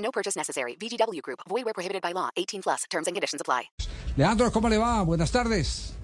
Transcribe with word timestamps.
No 0.00 0.10
purchase 0.10 0.36
necessary. 0.36 0.76
VGW 0.76 1.20
Group. 1.22 1.40
Void 1.48 1.64
where 1.64 1.74
prohibited 1.74 2.02
by 2.02 2.12
law. 2.12 2.30
18 2.36 2.62
plus. 2.62 2.84
Terms 2.90 3.06
and 3.06 3.14
conditions 3.14 3.40
apply. 3.40 3.70
Leandro, 4.16 4.50
¿cómo 4.50 4.68
le 4.68 4.78
va? 4.78 5.02
Buenas 5.02 5.30
tardes. 5.30 5.94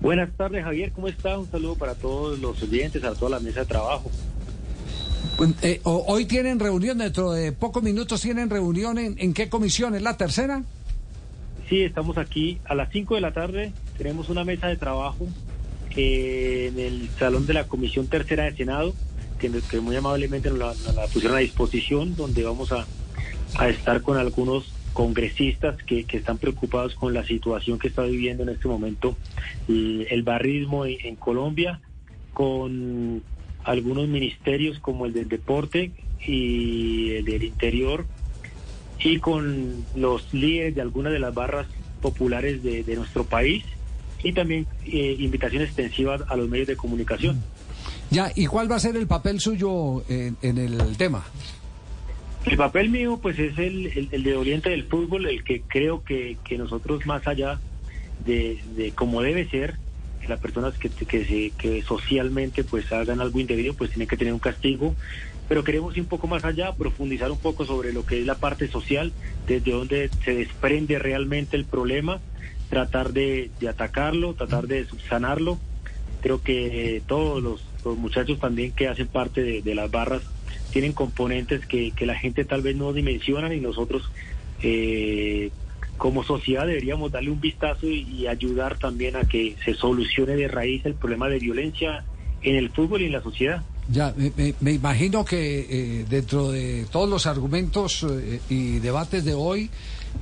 Buenas 0.00 0.30
tardes, 0.36 0.64
Javier. 0.64 0.92
¿Cómo 0.92 1.08
está? 1.08 1.38
Un 1.38 1.50
saludo 1.50 1.74
para 1.76 1.94
todos 1.94 2.38
los 2.38 2.62
oyentes, 2.62 3.04
a 3.04 3.14
toda 3.14 3.32
la 3.32 3.40
mesa 3.40 3.60
de 3.60 3.66
trabajo. 3.66 4.10
Pues, 5.36 5.50
eh, 5.62 5.80
hoy 5.84 6.24
tienen 6.24 6.58
reunión, 6.58 6.98
dentro 6.98 7.32
de 7.32 7.52
pocos 7.52 7.82
minutos 7.82 8.20
tienen 8.22 8.48
reunión. 8.48 8.98
¿En, 8.98 9.16
en 9.18 9.34
qué 9.34 9.48
comisión? 9.50 9.94
¿Es 9.94 10.02
la 10.02 10.16
tercera? 10.16 10.62
Sí, 11.68 11.82
estamos 11.82 12.18
aquí 12.18 12.58
a 12.64 12.74
las 12.74 12.90
5 12.90 13.14
de 13.14 13.20
la 13.20 13.32
tarde. 13.32 13.72
Tenemos 13.96 14.28
una 14.28 14.44
mesa 14.44 14.68
de 14.68 14.76
trabajo 14.76 15.28
eh, 15.96 16.72
en 16.72 16.78
el 16.78 17.10
salón 17.18 17.46
de 17.46 17.54
la 17.54 17.68
Comisión 17.68 18.06
Tercera 18.06 18.44
de 18.44 18.56
Senado, 18.56 18.94
que, 19.38 19.50
que 19.70 19.80
muy 19.80 19.96
amablemente 19.96 20.50
nos 20.50 20.58
la, 20.58 20.66
nos 20.66 20.94
la 20.94 21.06
pusieron 21.06 21.36
a 21.36 21.40
disposición, 21.40 22.16
donde 22.16 22.42
vamos 22.42 22.72
a, 22.72 22.86
a 23.56 23.68
estar 23.68 24.02
con 24.02 24.16
algunos 24.16 24.72
congresistas 24.92 25.76
que, 25.84 26.04
que 26.04 26.18
están 26.18 26.38
preocupados 26.38 26.94
con 26.94 27.14
la 27.14 27.24
situación 27.24 27.78
que 27.78 27.88
está 27.88 28.02
viviendo 28.02 28.42
en 28.42 28.50
este 28.50 28.68
momento 28.68 29.16
y 29.68 30.06
el 30.10 30.22
barrismo 30.22 30.84
en, 30.84 31.16
Colombia, 31.16 31.80
con 32.32 33.22
algunos 33.64 34.08
ministerios 34.08 34.78
como 34.78 35.06
el 35.06 35.12
del 35.12 35.28
deporte 35.28 35.92
y 36.26 37.10
el 37.10 37.24
del 37.24 37.44
interior, 37.44 38.06
y 39.02 39.18
con 39.18 39.84
los 39.94 40.34
líderes 40.34 40.74
de 40.74 40.82
algunas 40.82 41.12
de 41.12 41.18
las 41.18 41.32
barras 41.32 41.66
populares 42.02 42.62
de, 42.62 42.82
de 42.84 42.96
nuestro 42.96 43.24
país 43.24 43.64
y 44.22 44.32
también 44.32 44.66
eh, 44.84 45.16
invitaciones 45.18 45.68
extensivas 45.68 46.22
a 46.28 46.36
los 46.36 46.48
medios 46.48 46.68
de 46.68 46.76
comunicación. 46.76 47.42
Ya, 48.10 48.30
¿y 48.34 48.46
cuál 48.46 48.70
va 48.70 48.76
a 48.76 48.80
ser 48.80 48.96
el 48.96 49.06
papel 49.06 49.40
suyo 49.40 50.04
en, 50.08 50.36
en 50.42 50.58
el 50.58 50.96
tema? 50.96 51.24
El 52.46 52.56
papel 52.56 52.88
mío 52.90 53.18
pues 53.22 53.38
es 53.38 53.56
el, 53.58 54.08
el- 54.12 54.22
de 54.22 54.36
Oriente 54.36 54.70
del 54.70 54.84
Fútbol, 54.84 55.26
el 55.26 55.44
que 55.44 55.62
creo 55.62 56.02
que, 56.02 56.38
que 56.44 56.56
nosotros 56.58 57.04
más 57.06 57.26
allá 57.28 57.60
de, 58.24 58.58
de 58.76 58.92
como 58.92 59.22
debe 59.22 59.48
ser, 59.48 59.76
las 60.26 60.38
personas 60.40 60.76
que, 60.78 60.90
que, 60.90 61.24
se- 61.24 61.52
que 61.58 61.82
socialmente 61.82 62.64
pues 62.64 62.90
hagan 62.92 63.20
algo 63.20 63.40
indebido 63.40 63.74
pues 63.74 63.90
tienen 63.90 64.08
que 64.08 64.16
tener 64.16 64.32
un 64.32 64.40
castigo, 64.40 64.94
pero 65.48 65.64
queremos 65.64 65.96
ir 65.96 66.02
un 66.02 66.08
poco 66.08 66.26
más 66.28 66.44
allá, 66.44 66.72
profundizar 66.74 67.30
un 67.30 67.38
poco 67.38 67.64
sobre 67.66 67.92
lo 67.92 68.04
que 68.06 68.20
es 68.20 68.26
la 68.26 68.36
parte 68.36 68.68
social, 68.68 69.12
desde 69.46 69.72
donde 69.72 70.10
se 70.24 70.34
desprende 70.34 70.98
realmente 70.98 71.56
el 71.56 71.64
problema, 71.66 72.20
tratar 72.68 73.12
de, 73.12 73.50
de 73.60 73.68
atacarlo, 73.68 74.34
tratar 74.34 74.66
de 74.66 74.84
subsanarlo. 74.86 75.58
Creo 76.22 76.40
que 76.40 77.02
todos 77.06 77.42
los, 77.42 77.64
los 77.84 77.96
muchachos 77.98 78.38
también 78.38 78.72
que 78.72 78.88
hacen 78.88 79.08
parte 79.08 79.62
de 79.62 79.74
las 79.74 79.90
barras 79.90 80.22
tienen 80.70 80.92
componentes 80.92 81.66
que, 81.66 81.90
que 81.92 82.06
la 82.06 82.14
gente 82.16 82.44
tal 82.44 82.62
vez 82.62 82.76
no 82.76 82.92
dimensionan 82.92 83.52
y 83.52 83.60
nosotros 83.60 84.10
eh, 84.62 85.50
como 85.96 86.24
sociedad 86.24 86.66
deberíamos 86.66 87.12
darle 87.12 87.30
un 87.30 87.40
vistazo 87.40 87.86
y, 87.86 88.26
ayudar 88.26 88.78
también 88.78 89.16
a 89.16 89.24
que 89.24 89.56
se 89.64 89.74
solucione 89.74 90.36
de 90.36 90.48
raíz 90.48 90.84
el 90.86 90.94
problema 90.94 91.28
de 91.28 91.38
violencia 91.38 92.04
en 92.42 92.56
el 92.56 92.70
fútbol 92.70 93.02
y 93.02 93.06
en 93.06 93.12
la 93.12 93.22
sociedad. 93.22 93.62
Ya, 93.88 94.14
me, 94.16 94.32
me- 94.36 94.54
me 94.60 94.72
imagino 94.72 95.24
que 95.24 95.66
eh, 95.68 96.04
dentro 96.08 96.50
de 96.52 96.86
todos 96.90 97.08
los 97.08 97.26
argumentos 97.26 98.06
eh, 98.08 98.40
y 98.48 98.78
debates 98.78 99.24
de 99.24 99.34
hoy 99.34 99.68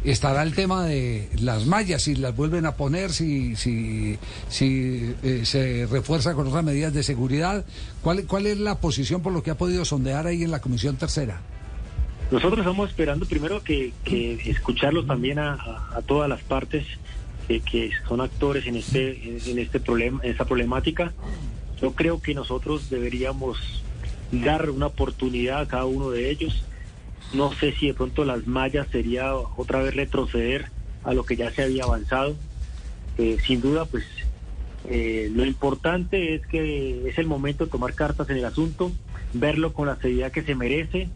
estará 0.04 0.42
el 0.42 0.54
tema 0.54 0.84
de 0.84 1.28
las 1.40 1.66
mallas, 1.66 2.02
si 2.02 2.14
las 2.14 2.34
vuelven 2.36 2.66
a 2.66 2.72
poner, 2.76 3.10
si, 3.12 3.56
si, 3.56 4.18
si 4.48 5.14
eh, 5.22 5.42
se 5.44 5.86
refuerza 5.90 6.34
con 6.34 6.46
otras 6.46 6.64
medidas 6.64 6.92
de 6.94 7.02
seguridad. 7.02 7.64
¿Cuál, 8.02 8.24
¿Cuál 8.24 8.46
es 8.46 8.58
la 8.58 8.78
posición 8.78 9.22
por 9.22 9.32
lo 9.32 9.42
que 9.42 9.50
ha 9.50 9.56
podido 9.58 9.84
sondear 9.84 10.26
ahí 10.26 10.44
en 10.44 10.50
la 10.50 10.60
Comisión 10.60 10.96
Tercera? 10.96 11.40
Nosotros 12.30 12.58
estamos 12.60 12.90
esperando 12.90 13.26
primero 13.26 13.62
que, 13.62 13.92
que 14.04 14.34
escucharlos 14.50 15.06
también 15.06 15.38
a, 15.38 15.54
a- 15.54 16.02
todas 16.06 16.28
las 16.28 16.42
partes 16.42 16.84
que, 17.48 17.60
que 17.60 17.90
son 18.06 18.20
actores 18.20 18.66
en 18.66 18.76
este 18.76 19.40
en 19.50 19.58
este 19.58 19.80
problema 19.80 20.20
en 20.22 20.32
esta 20.32 20.44
problemática. 20.44 21.12
Yo 21.80 21.92
creo 21.92 22.20
que 22.20 22.34
nosotros 22.34 22.90
deberíamos 22.90 23.56
dar 24.30 24.68
una 24.68 24.86
oportunidad 24.88 25.60
a 25.62 25.68
cada 25.68 25.86
uno 25.86 26.10
de 26.10 26.30
ellos. 26.30 26.62
No 27.32 27.52
sé 27.52 27.72
si 27.72 27.88
de 27.88 27.94
pronto 27.94 28.24
las 28.24 28.46
mallas 28.46 28.88
sería 28.90 29.34
otra 29.34 29.82
vez 29.82 29.94
retroceder 29.94 30.66
a 31.04 31.14
lo 31.14 31.24
que 31.24 31.36
ya 31.36 31.50
se 31.50 31.62
había 31.62 31.84
avanzado. 31.84 32.36
Eh, 33.18 33.38
sin 33.44 33.60
duda, 33.60 33.84
pues 33.84 34.04
eh, 34.88 35.30
lo 35.32 35.44
importante 35.44 36.34
es 36.34 36.46
que 36.46 37.08
es 37.08 37.18
el 37.18 37.26
momento 37.26 37.64
de 37.64 37.70
tomar 37.70 37.94
cartas 37.94 38.30
en 38.30 38.38
el 38.38 38.44
asunto, 38.44 38.92
verlo 39.32 39.72
con 39.72 39.86
la 39.86 39.96
seriedad 39.96 40.32
que 40.32 40.42
se 40.42 40.54
merece 40.54 41.08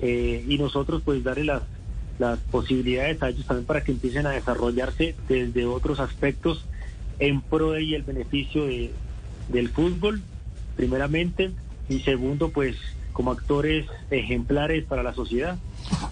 eh, 0.00 0.44
y 0.48 0.58
nosotros 0.58 1.02
pues 1.04 1.22
darle 1.22 1.44
las, 1.44 1.62
las 2.18 2.38
posibilidades 2.38 3.22
a 3.22 3.28
ellos 3.28 3.46
también 3.46 3.66
para 3.66 3.82
que 3.82 3.92
empiecen 3.92 4.26
a 4.26 4.30
desarrollarse 4.30 5.14
desde 5.28 5.66
otros 5.66 6.00
aspectos 6.00 6.64
en 7.18 7.42
pro 7.42 7.78
y 7.78 7.94
el 7.94 8.02
beneficio 8.02 8.66
de, 8.66 8.92
del 9.48 9.68
fútbol, 9.68 10.22
primeramente, 10.76 11.50
y 11.90 11.98
segundo 12.00 12.48
pues 12.50 12.76
como 13.12 13.32
actores 13.32 13.86
ejemplares 14.10 14.84
para 14.84 15.02
la 15.02 15.12
sociedad. 15.12 15.58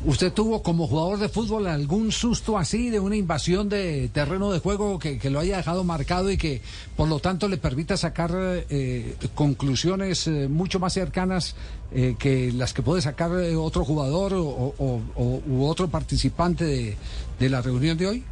¿Usted 0.05 0.33
tuvo 0.33 0.62
como 0.62 0.89
jugador 0.89 1.19
de 1.21 1.28
fútbol 1.28 1.69
algún 1.69 2.11
susto 2.11 2.59
así 2.59 2.91
de 2.91 2.99
una 2.99 3.15
invasión 3.16 3.69
de 3.69 4.09
terreno 4.12 4.50
de 4.50 4.59
juego 4.59 4.99
que, 4.99 5.19
que 5.19 5.31
lo 5.31 5.39
haya 5.39 5.56
dejado 5.59 5.84
marcado 5.84 6.31
y 6.31 6.37
que 6.37 6.61
por 6.97 7.09
lo 7.09 7.21
tanto 7.21 7.49
le 7.49 7.56
permita 7.56 7.97
sacar 7.97 8.31
eh, 8.34 9.15
conclusiones 9.37 10.27
eh, 10.27 10.49
mucho 10.49 10.81
más 10.81 10.93
cercanas 10.93 11.55
eh, 11.93 12.16
que 12.19 12.53
las 12.53 12.75
que 12.75 12.83
puede 12.83 13.00
sacar 13.00 13.31
eh, 13.41 13.55
otro 13.55 13.84
jugador 13.84 14.34
o, 14.34 14.43
o- 14.45 15.00
o- 15.15 15.43
u 15.47 15.65
otro 15.66 15.89
participante 15.89 16.65
de, 16.65 16.97
de 17.39 17.49
la 17.49 17.62
reunión 17.62 17.97
de 17.97 18.06
hoy? 18.09 18.25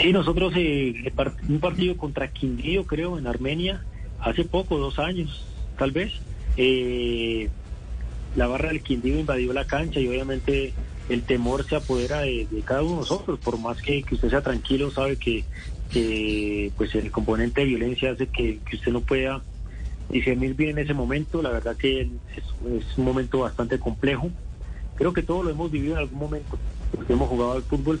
Sí, 0.00 0.12
nosotros 0.12 0.52
eh, 0.56 1.12
un 1.48 1.58
partido 1.58 1.96
contra 1.96 2.28
Quindío, 2.28 2.86
creo, 2.86 3.18
en 3.18 3.26
Armenia, 3.26 3.82
hace 4.20 4.44
poco, 4.44 4.78
dos 4.78 4.98
años, 5.00 5.44
tal 5.82 5.90
vez. 5.90 6.12
eh, 6.56 7.48
la 8.36 8.46
barra 8.46 8.68
del 8.68 8.82
Quindío 8.82 9.18
invadió 9.18 9.52
la 9.52 9.66
cancha 9.66 9.98
y 9.98 10.06
obviamente 10.06 10.72
el 11.08 11.22
temor 11.22 11.64
se 11.64 11.74
apodera 11.74 12.20
de, 12.20 12.46
cada 12.64 12.82
uno 12.82 12.92
de 12.92 12.96
nosotros. 12.98 13.40
Por 13.40 13.58
más 13.58 13.82
que, 13.82 14.04
que 14.04 14.14
usted 14.14 14.30
sea 14.30 14.42
tranquilo, 14.42 14.92
sabe 14.92 15.16
que, 15.16 15.42
que, 15.90 16.70
pues 16.76 16.94
el 16.94 17.10
componente 17.10 17.62
de 17.62 17.66
violencia 17.66 18.12
hace 18.12 18.28
que, 18.28 18.60
que 18.64 18.76
usted 18.76 18.92
no 18.92 19.00
pueda 19.00 19.42
discernir 20.08 20.54
bien 20.54 20.78
en 20.78 20.84
ese 20.84 20.94
momento. 20.94 21.42
La 21.42 21.50
verdad 21.50 21.76
que 21.76 22.02
es, 22.02 22.08
es 22.36 22.96
un 22.96 23.04
momento 23.04 23.40
bastante 23.40 23.80
complejo. 23.80 24.30
Creo 24.94 25.12
que 25.12 25.24
todos 25.24 25.44
lo 25.44 25.50
hemos 25.50 25.68
vivido 25.72 25.94
en 25.94 25.98
algún 25.98 26.20
momento, 26.20 26.58
porque 26.94 27.12
hemos 27.12 27.28
jugado 27.28 27.52
al 27.54 27.62
fútbol 27.64 28.00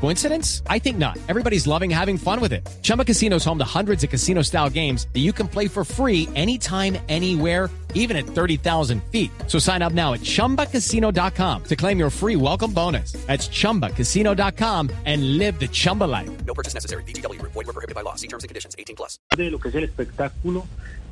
Coincidence? 0.00 0.62
I 0.66 0.78
think 0.78 0.98
not. 0.98 1.18
Everybody's 1.28 1.66
loving 1.66 1.90
having 1.90 2.18
fun 2.18 2.40
with 2.40 2.52
it. 2.52 2.68
Chumba 2.82 3.04
Casino 3.04 3.36
is 3.36 3.44
home 3.44 3.58
to 3.58 3.64
hundreds 3.64 4.04
of 4.04 4.10
casino 4.10 4.42
style 4.42 4.68
games 4.68 5.06
that 5.12 5.20
you 5.20 5.32
can 5.32 5.48
play 5.48 5.68
for 5.68 5.84
free 5.84 6.28
anytime, 6.34 6.98
anywhere, 7.08 7.70
even 7.94 8.16
at 8.16 8.26
30,000 8.26 9.02
feet. 9.04 9.30
So 9.46 9.58
sign 9.58 9.80
up 9.80 9.94
now 9.94 10.12
at 10.12 10.20
chumbacasino.com 10.20 11.64
to 11.64 11.76
claim 11.76 11.98
your 11.98 12.10
free 12.10 12.36
welcome 12.36 12.72
bonus. 12.72 13.12
That's 13.26 13.48
chumbacasino.com 13.48 14.90
and 15.06 15.38
live 15.38 15.58
the 15.58 15.68
Chumba 15.68 16.04
life. 16.04 16.30
No 16.44 16.54
purchase 16.54 16.74
necessary. 16.74 17.04
VGW 17.04 17.38
Group. 17.38 17.52
Void 17.52 17.66
were 17.66 17.72
prohibited 17.74 17.94
by 17.94 18.02
law. 18.02 18.16
See 18.16 18.28
terms 18.28 18.44
and 18.44 18.48
conditions. 18.48 18.74
18 18.78 18.96
plus. 18.96 19.18
de 19.36 19.50
lo 19.50 19.58
que 19.58 19.68
es 19.68 19.74
el 19.74 19.84
espectáculo 19.84 20.66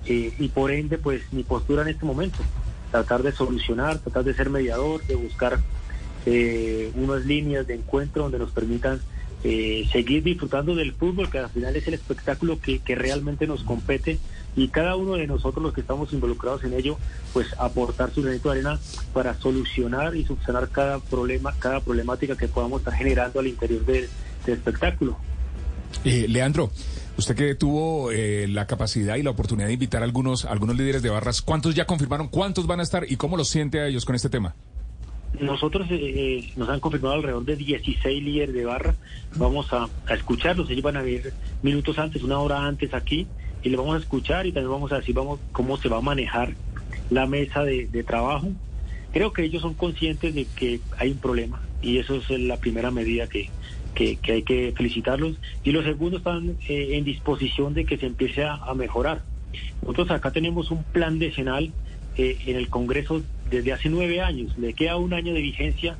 eh, 0.06 0.32
y 0.38 0.48
por 0.48 0.70
ende 0.70 0.98
pues 0.98 1.22
mi 1.32 1.42
postura 1.42 1.82
en 1.82 1.88
este 1.88 2.04
momento 2.04 2.38
tratar 2.90 3.22
de 3.22 3.32
solucionar 3.32 3.98
tratar 3.98 4.24
de 4.24 4.34
ser 4.34 4.50
mediador 4.50 5.02
de 5.06 5.14
buscar 5.14 5.60
eh, 6.30 6.92
unas 6.94 7.24
líneas 7.24 7.66
de 7.66 7.74
encuentro 7.74 8.24
donde 8.24 8.38
nos 8.38 8.50
permitan 8.50 9.00
eh, 9.44 9.88
seguir 9.90 10.22
disfrutando 10.22 10.74
del 10.74 10.92
fútbol 10.92 11.30
que 11.30 11.38
al 11.38 11.48
final 11.48 11.74
es 11.74 11.88
el 11.88 11.94
espectáculo 11.94 12.60
que, 12.60 12.80
que 12.80 12.94
realmente 12.94 13.46
nos 13.46 13.62
compete 13.62 14.18
y 14.54 14.68
cada 14.68 14.94
uno 14.96 15.14
de 15.14 15.26
nosotros 15.26 15.62
los 15.62 15.72
que 15.72 15.80
estamos 15.80 16.12
involucrados 16.12 16.64
en 16.64 16.74
ello, 16.74 16.98
pues 17.32 17.46
aportar 17.58 18.10
su 18.12 18.22
granito 18.22 18.50
de 18.50 18.56
arena 18.58 18.78
para 19.14 19.34
solucionar 19.38 20.16
y 20.16 20.24
subsanar 20.26 20.68
cada 20.68 20.98
problema, 20.98 21.54
cada 21.58 21.80
problemática 21.80 22.36
que 22.36 22.48
podamos 22.48 22.80
estar 22.80 22.94
generando 22.94 23.40
al 23.40 23.46
interior 23.46 23.86
del, 23.86 24.08
espectáculo. 24.46 25.18
Eh, 26.04 26.26
Leandro, 26.28 26.70
usted 27.16 27.36
que 27.36 27.54
tuvo 27.54 28.10
eh, 28.12 28.48
la 28.48 28.66
capacidad 28.66 29.16
y 29.16 29.22
la 29.22 29.30
oportunidad 29.30 29.68
de 29.68 29.74
invitar 29.74 30.02
a 30.02 30.04
algunos, 30.04 30.44
algunos 30.44 30.76
líderes 30.76 31.02
de 31.02 31.10
barras, 31.10 31.40
¿cuántos 31.40 31.74
ya 31.74 31.86
confirmaron? 31.86 32.28
¿Cuántos 32.28 32.66
van 32.66 32.80
a 32.80 32.82
estar 32.82 33.10
y 33.10 33.16
cómo 33.16 33.36
los 33.36 33.48
siente 33.48 33.80
a 33.80 33.86
ellos 33.86 34.04
con 34.04 34.14
este 34.14 34.28
tema? 34.28 34.54
Nosotros 35.40 35.86
eh, 35.90 36.50
nos 36.56 36.68
han 36.68 36.80
confirmado 36.80 37.14
alrededor 37.14 37.44
de 37.44 37.56
16 37.56 38.22
líderes 38.22 38.54
de 38.54 38.64
barra. 38.64 38.94
Vamos 39.36 39.72
a, 39.72 39.88
escucharlos. 40.12 40.70
Ellos 40.70 40.82
van 40.82 40.96
a 40.96 41.02
ver 41.02 41.32
minutos 41.62 41.98
antes, 41.98 42.22
una 42.22 42.38
hora 42.38 42.66
antes 42.66 42.94
aquí, 42.94 43.26
y 43.62 43.68
les 43.68 43.78
vamos 43.78 43.96
a 43.96 43.98
escuchar 43.98 44.46
y 44.46 44.52
también 44.52 44.72
vamos 44.72 44.92
a 44.92 44.96
decir 44.96 45.14
vamos, 45.14 45.40
cómo 45.52 45.76
se 45.76 45.88
va 45.88 45.98
a 45.98 46.00
manejar 46.00 46.54
la 47.10 47.26
mesa 47.26 47.64
de, 47.64 48.04
trabajo. 48.06 48.48
Creo 49.12 49.32
que 49.32 49.44
ellos 49.44 49.62
son 49.62 49.74
conscientes 49.74 50.34
de 50.34 50.44
que 50.44 50.80
hay 50.98 51.12
un 51.12 51.18
problema 51.18 51.60
y 51.80 51.98
eso 51.98 52.16
es 52.16 52.28
la 52.30 52.58
primera 52.58 52.90
medida 52.90 53.26
que, 53.26 53.48
que, 53.94 54.16
que 54.16 54.32
hay 54.32 54.42
que 54.42 54.72
felicitarlos. 54.76 55.36
Y 55.64 55.72
los 55.72 55.84
segundos 55.84 56.20
están 56.20 56.56
eh, 56.68 56.96
en 56.96 57.04
disposición 57.04 57.74
de 57.74 57.84
que 57.84 57.96
se 57.96 58.06
empiece 58.06 58.44
a, 58.44 58.54
a 58.54 58.74
mejorar. 58.74 59.22
Nosotros 59.82 60.10
acá 60.10 60.30
tenemos 60.30 60.70
un 60.70 60.84
plan 60.84 61.18
decenal 61.18 61.72
eh, 62.18 62.36
en 62.46 62.56
el 62.56 62.68
Congreso 62.68 63.22
desde 63.50 63.72
hace 63.72 63.88
nueve 63.88 64.20
años. 64.20 64.56
Le 64.58 64.74
queda 64.74 64.96
un 64.96 65.12
año 65.14 65.34
de 65.34 65.40
vigencia, 65.40 65.96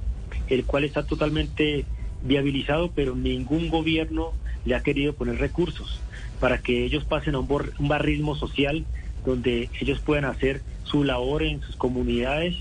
el 0.49 0.65
cual 0.65 0.85
está 0.85 1.05
totalmente 1.05 1.85
viabilizado, 2.23 2.91
pero 2.95 3.15
ningún 3.15 3.69
gobierno 3.69 4.33
le 4.65 4.75
ha 4.75 4.83
querido 4.83 5.13
poner 5.15 5.39
recursos 5.39 6.01
para 6.41 6.59
que 6.59 6.85
ellos 6.85 7.05
pasen 7.05 7.35
a 7.35 7.41
un, 7.41 7.49
un 7.79 7.89
barrismo 7.89 8.35
social 8.37 8.85
donde 9.25 9.69
ellos 9.81 10.01
puedan 10.01 10.25
hacer 10.25 10.63
su 10.85 11.05
labor 11.05 11.43
en 11.43 11.61
sus 11.61 11.77
comunidades, 11.77 12.57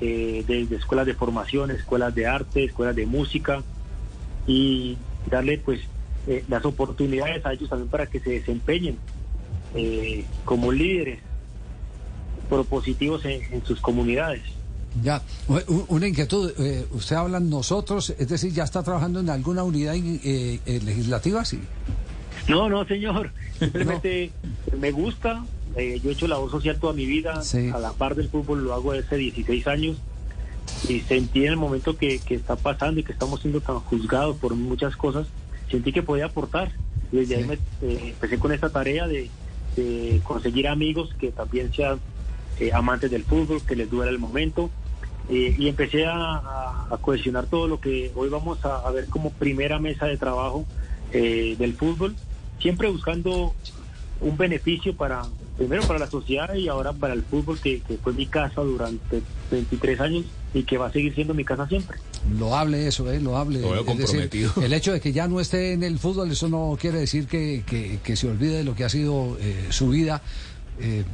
eh, 0.00 0.44
desde 0.46 0.76
escuelas 0.76 1.06
de 1.06 1.14
formación, 1.14 1.70
escuelas 1.70 2.14
de 2.14 2.26
arte, 2.26 2.64
escuelas 2.64 2.96
de 2.96 3.06
música, 3.06 3.62
y 4.46 4.96
darle 5.30 5.58
pues 5.58 5.80
eh, 6.26 6.44
las 6.48 6.64
oportunidades 6.64 7.44
a 7.46 7.52
ellos 7.52 7.68
también 7.68 7.88
para 7.88 8.06
que 8.06 8.20
se 8.20 8.30
desempeñen 8.30 8.98
eh, 9.74 10.24
como 10.44 10.72
líderes 10.72 11.20
propositivos 12.52 13.24
en, 13.24 13.42
en 13.50 13.64
sus 13.64 13.80
comunidades. 13.80 14.42
Ya, 15.02 15.22
una 15.88 16.06
inquietud. 16.06 16.52
Eh, 16.58 16.86
usted 16.90 17.16
habla 17.16 17.40
nosotros, 17.40 18.10
es 18.10 18.28
decir, 18.28 18.52
¿ya 18.52 18.64
está 18.64 18.82
trabajando 18.82 19.20
en 19.20 19.30
alguna 19.30 19.62
unidad 19.62 19.94
eh, 19.94 20.60
eh, 20.66 20.80
legislativa? 20.84 21.44
Sí. 21.44 21.60
No, 22.48 22.68
no, 22.68 22.84
señor. 22.84 23.32
Simplemente 23.58 24.32
no. 24.70 24.78
me 24.78 24.90
gusta. 24.90 25.44
Eh, 25.76 25.98
yo 26.02 26.10
he 26.10 26.12
hecho 26.12 26.28
labor 26.28 26.50
social 26.50 26.78
toda 26.78 26.92
mi 26.92 27.06
vida. 27.06 27.40
Sí. 27.42 27.70
A 27.72 27.78
la 27.78 27.92
par 27.92 28.14
del 28.14 28.28
fútbol 28.28 28.64
lo 28.64 28.74
hago 28.74 28.92
desde 28.92 29.16
16 29.16 29.66
años. 29.66 29.96
Y 30.88 31.00
sentí 31.00 31.44
en 31.46 31.52
el 31.52 31.56
momento 31.56 31.96
que, 31.96 32.18
que, 32.18 32.34
está 32.34 32.56
pasando 32.56 33.00
y 33.00 33.04
que 33.04 33.12
estamos 33.12 33.40
siendo 33.40 33.60
tan 33.60 33.80
juzgados 33.80 34.36
por 34.36 34.54
muchas 34.54 34.96
cosas, 34.96 35.26
sentí 35.70 35.92
que 35.92 36.02
podía 36.02 36.26
aportar. 36.26 36.70
Y 37.10 37.16
desde 37.16 37.36
sí. 37.36 37.42
ahí 37.42 37.48
me, 37.48 37.54
eh, 37.88 38.00
empecé 38.10 38.38
con 38.38 38.52
esta 38.52 38.68
tarea 38.68 39.06
de, 39.06 39.30
de, 39.76 40.20
conseguir 40.22 40.68
amigos 40.68 41.14
que 41.18 41.30
también 41.32 41.72
sean 41.72 41.98
eh, 42.60 42.70
amantes 42.72 43.10
del 43.10 43.24
fútbol, 43.24 43.62
que 43.62 43.76
les 43.76 43.90
duela 43.90 44.10
el 44.10 44.18
momento 44.18 44.70
eh, 45.28 45.54
y 45.58 45.68
empecé 45.68 46.04
a, 46.06 46.14
a, 46.14 46.86
a, 46.90 46.98
cohesionar 46.98 47.46
todo 47.46 47.68
lo 47.68 47.80
que 47.80 48.10
hoy 48.14 48.28
vamos 48.28 48.64
a, 48.64 48.76
a 48.86 48.90
ver 48.90 49.06
como 49.06 49.30
primera 49.30 49.78
mesa 49.78 50.06
de 50.06 50.16
trabajo 50.16 50.66
eh, 51.12 51.56
del 51.58 51.74
fútbol, 51.74 52.16
siempre 52.58 52.88
buscando 52.88 53.54
un 54.20 54.36
beneficio 54.36 54.96
para, 54.96 55.22
primero 55.56 55.82
para 55.86 55.98
la 55.98 56.10
sociedad 56.10 56.54
y 56.54 56.68
ahora 56.68 56.92
para 56.92 57.14
el 57.14 57.22
fútbol, 57.22 57.60
que, 57.60 57.80
que 57.80 57.98
fue 57.98 58.12
mi 58.12 58.26
casa 58.26 58.62
durante 58.62 59.22
23 59.50 60.00
años 60.00 60.24
y 60.54 60.64
que 60.64 60.78
va 60.78 60.86
a 60.86 60.92
seguir 60.92 61.14
siendo 61.14 61.34
mi 61.34 61.44
casa 61.44 61.66
siempre. 61.68 61.98
Lo 62.38 62.56
hable 62.56 62.86
eso, 62.86 63.10
¿eh? 63.10 63.20
Lo 63.20 63.36
hable. 63.36 63.60
Lo 63.60 63.74
es 63.74 63.98
decir, 63.98 64.30
el 64.62 64.72
hecho 64.72 64.92
de 64.92 65.00
que 65.00 65.12
ya 65.12 65.28
no 65.28 65.40
esté 65.40 65.72
en 65.72 65.82
el 65.82 65.98
fútbol, 65.98 66.30
eso 66.30 66.48
no 66.48 66.76
quiere 66.80 66.98
decir 66.98 67.26
que, 67.26 67.62
que, 67.66 67.98
que 68.02 68.16
se 68.16 68.28
olvide 68.28 68.58
de 68.58 68.64
lo 68.64 68.74
que 68.74 68.84
ha 68.84 68.88
sido 68.88 69.36
eh, 69.40 69.66
su 69.70 69.88
vida. 69.88 70.22
Eh, 70.80 71.04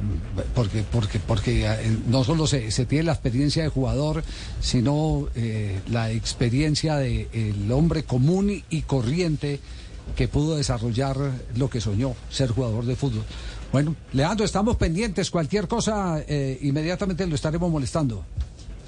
porque 0.55 0.83
porque 0.89 1.19
porque 1.19 1.65
eh, 1.65 1.97
no 2.07 2.23
solo 2.23 2.47
se, 2.47 2.71
se, 2.71 2.85
tiene 2.85 3.03
la 3.03 3.11
experiencia 3.11 3.61
de 3.61 3.69
jugador, 3.69 4.23
sino 4.61 5.27
eh, 5.35 5.79
la 5.91 6.11
experiencia 6.11 6.95
del 6.95 7.27
de 7.31 7.73
hombre 7.73 8.03
común 8.03 8.63
y 8.69 8.81
corriente 8.83 9.59
que 10.15 10.27
pudo 10.27 10.55
desarrollar 10.57 11.17
lo 11.55 11.69
que 11.69 11.81
soñó, 11.81 12.15
ser 12.29 12.49
jugador 12.49 12.85
de 12.85 12.95
fútbol. 12.95 13.23
Bueno, 13.71 13.95
Leandro, 14.13 14.45
estamos 14.45 14.77
pendientes. 14.77 15.29
Cualquier 15.29 15.67
cosa, 15.67 16.23
eh, 16.27 16.57
inmediatamente 16.61 17.25
lo 17.27 17.35
estaremos 17.35 17.71
molestando. 17.71 18.25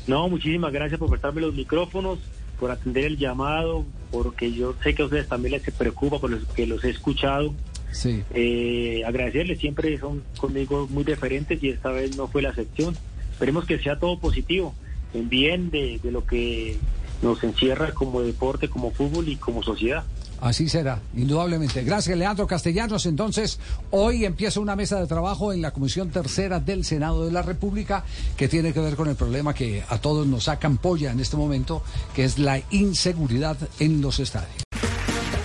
No, 0.07 0.27
muchísimas 0.27 0.73
gracias 0.73 0.99
por 0.99 1.09
prestarme 1.09 1.41
los 1.41 1.53
micrófonos, 1.53 2.19
por 2.59 2.71
atender 2.71 3.05
el 3.05 3.17
llamado, 3.17 3.85
porque 4.11 4.51
yo 4.51 4.73
sé 4.83 4.95
que 4.95 5.03
a 5.03 5.05
ustedes 5.05 5.27
también 5.27 5.53
les 5.53 5.73
preocupa, 5.73 6.19
por 6.19 6.31
los 6.31 6.43
que 6.47 6.65
los 6.65 6.83
he 6.83 6.89
escuchado. 6.89 7.53
Sí. 7.91 8.23
Eh, 8.33 9.03
agradecerles, 9.05 9.59
siempre 9.59 9.97
son 9.99 10.23
conmigo 10.37 10.87
muy 10.89 11.03
diferentes 11.03 11.61
y 11.61 11.69
esta 11.69 11.91
vez 11.91 12.15
no 12.17 12.27
fue 12.27 12.41
la 12.41 12.49
excepción. 12.49 12.95
Esperemos 13.31 13.65
que 13.65 13.79
sea 13.79 13.99
todo 13.99 14.19
positivo, 14.19 14.73
en 15.13 15.29
bien 15.29 15.69
de, 15.69 15.99
de 16.01 16.11
lo 16.11 16.25
que 16.25 16.77
nos 17.21 17.43
encierra 17.43 17.93
como 17.93 18.21
deporte, 18.21 18.69
como 18.69 18.91
fútbol 18.91 19.27
y 19.27 19.35
como 19.35 19.63
sociedad. 19.63 20.03
Así 20.41 20.67
será, 20.67 20.99
indudablemente. 21.15 21.83
Gracias, 21.83 22.17
Leandro 22.17 22.47
Castellanos. 22.47 23.05
Entonces, 23.05 23.59
hoy 23.91 24.25
empieza 24.25 24.59
una 24.59 24.75
mesa 24.75 24.99
de 24.99 25.05
trabajo 25.05 25.53
en 25.53 25.61
la 25.61 25.69
Comisión 25.69 26.09
Tercera 26.09 26.59
del 26.59 26.83
Senado 26.83 27.25
de 27.25 27.31
la 27.31 27.43
República 27.43 28.03
que 28.35 28.47
tiene 28.47 28.73
que 28.73 28.79
ver 28.79 28.95
con 28.95 29.07
el 29.07 29.15
problema 29.15 29.53
que 29.53 29.83
a 29.87 29.99
todos 29.99 30.25
nos 30.25 30.45
saca 30.45 30.65
ampolla 30.65 31.11
en 31.11 31.19
este 31.19 31.37
momento, 31.37 31.83
que 32.15 32.23
es 32.23 32.39
la 32.39 32.59
inseguridad 32.71 33.55
en 33.79 34.01
los 34.01 34.19
estadios. 34.19 34.60